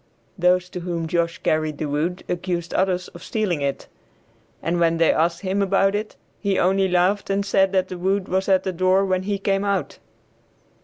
[0.35, 3.87] Those to whom Josh carried the wood accused others of stealing it,
[4.63, 8.27] and when they asked him about it, he only laughed and said that the wood
[8.27, 9.99] was at the door when he came out.